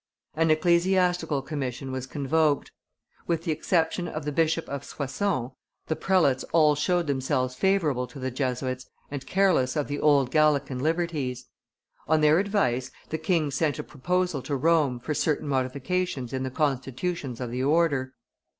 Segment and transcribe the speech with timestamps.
[0.33, 2.71] An ecclesiastical commission was convoked;
[3.27, 5.51] with the exception of the Bishop of Soissons,
[5.85, 10.79] the prelates all showed themselves favorable to the Jesuits and careless of the old Gallican
[10.79, 11.49] liberties.
[12.07, 16.49] On their advice, the king sent a proposal to Rome for certain modifications in the
[16.49, 18.15] constitutions of the order.